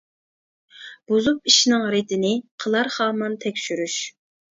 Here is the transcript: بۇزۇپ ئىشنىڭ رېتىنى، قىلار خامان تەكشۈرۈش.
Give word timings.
بۇزۇپ 1.11 1.51
ئىشنىڭ 1.51 1.85
رېتىنى، 1.95 2.31
قىلار 2.65 2.89
خامان 2.95 3.37
تەكشۈرۈش. 3.45 3.99